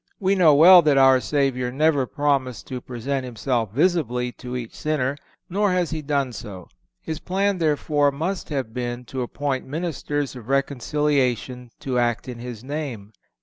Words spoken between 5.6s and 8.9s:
has He done so. His plan, therefore, must have